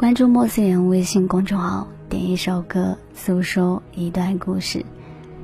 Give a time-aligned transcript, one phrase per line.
[0.00, 4.82] 关注莫思言微信公众号，点一首歌，诉说一段故事。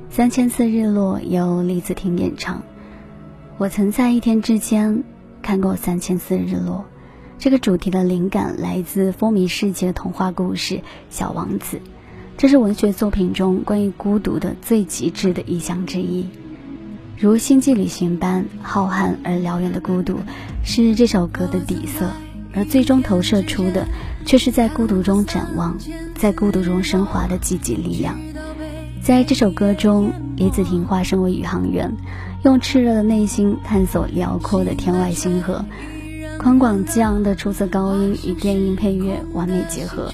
[0.09, 2.63] 三千次日落由李子婷演唱。
[3.59, 5.03] 我曾在一天之间
[5.43, 6.85] 看过三千次日落。
[7.37, 10.77] 这个主题的灵感来自风靡世界的童话故事
[11.11, 11.77] 《小王子》，
[12.35, 16.25] 这是文学作品中关于孤独的最极致的意象之一。
[17.15, 20.17] 如星际旅行般浩瀚而辽远的孤独，
[20.63, 22.09] 是这首歌的底色。
[22.57, 23.87] 而最终投射出的，
[24.25, 25.77] 却是在孤独中展望，
[26.15, 28.19] 在孤独中升华的积极力量。
[29.03, 31.93] 在这首歌中，李子婷化身为宇航员，
[32.43, 35.63] 用炽热的内心探索辽阔的天外星河。
[36.39, 40.11] 宽广激昂的出色高音与电音配乐完美结合，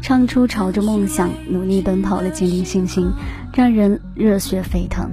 [0.00, 3.10] 唱出朝着梦想努力奔跑的坚定信心，
[3.54, 5.10] 让人热血沸腾。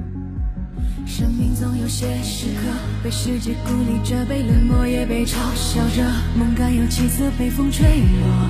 [1.59, 2.61] 总有些时刻
[3.03, 6.01] 被世界孤立着，被冷漠也被嘲笑着，
[6.37, 8.49] 梦敢有几次被风吹落，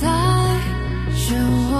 [0.00, 0.08] 在
[1.14, 1.36] 漩
[1.70, 1.78] 涡。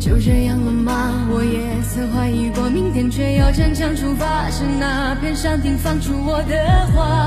[0.00, 1.12] 就这样了吗？
[1.30, 6.56] 我也曾怀疑过，明天却要坚强出发，是那片山顶放出我的
[6.92, 7.21] 话，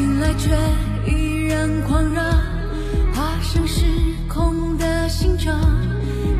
[0.00, 0.48] 醒来却
[1.06, 2.22] 依然狂热，
[3.12, 3.84] 化身时
[4.26, 5.54] 空的行者，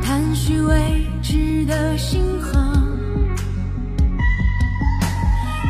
[0.03, 2.59] 探寻未知的星河。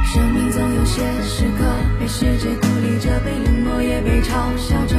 [0.05, 1.65] 生命总有些时刻
[1.99, 4.90] 被世界孤立着，被冷漠也被嘲笑着。